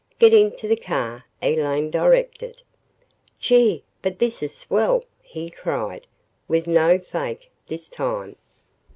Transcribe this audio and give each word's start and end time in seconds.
"Get 0.17 0.33
into 0.33 0.67
the 0.67 0.75
car," 0.75 1.27
Elaine 1.43 1.91
directed. 1.91 2.63
"Gee 3.39 3.83
but 4.01 4.17
this 4.17 4.41
is 4.41 4.51
swell," 4.55 5.03
he 5.21 5.51
cried, 5.51 6.07
with 6.47 6.65
no 6.65 6.97
fake, 6.97 7.51
this 7.67 7.87
time. 7.87 8.35